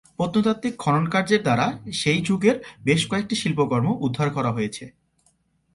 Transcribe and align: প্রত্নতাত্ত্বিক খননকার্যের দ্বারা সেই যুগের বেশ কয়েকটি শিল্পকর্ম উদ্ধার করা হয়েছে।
প্রত্নতাত্ত্বিক 0.17 0.73
খননকার্যের 0.77 1.41
দ্বারা 1.43 1.65
সেই 1.93 2.19
যুগের 2.21 2.55
বেশ 2.83 3.01
কয়েকটি 3.07 3.35
শিল্পকর্ম 3.35 3.87
উদ্ধার 4.05 4.29
করা 4.29 4.51
হয়েছে। 4.51 4.83